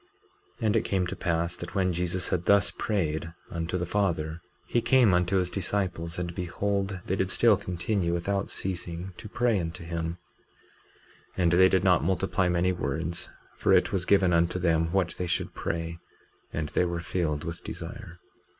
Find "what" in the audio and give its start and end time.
14.91-15.09